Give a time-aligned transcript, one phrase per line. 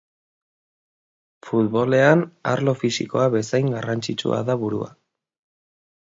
[1.47, 4.89] Futbolean arlo fisikoa bezain garrantzitsua da burua.